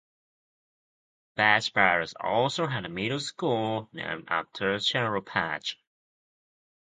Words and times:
Patch 1.35 1.71
Barracks 1.73 2.15
also 2.19 2.65
has 2.65 2.85
a 2.85 2.89
middle 2.89 3.19
school 3.19 3.87
named 3.93 4.23
after 4.29 4.79
General 4.79 5.21
Patch. 5.21 5.77